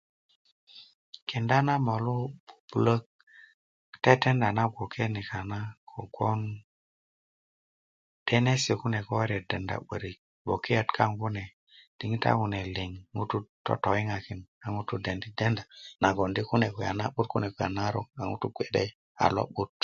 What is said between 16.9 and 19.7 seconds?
a na'but kune kulya a narok ŋutu' bge a lo'but